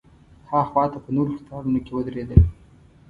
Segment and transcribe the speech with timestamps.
[0.49, 2.41] ها خوا ته په نورو قطارونو کې ودرېدل.